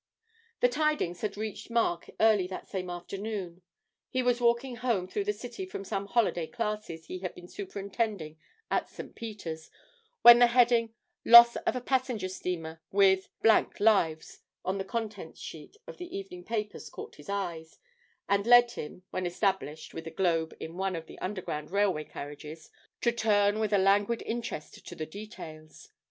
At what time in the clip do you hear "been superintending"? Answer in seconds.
7.35-8.39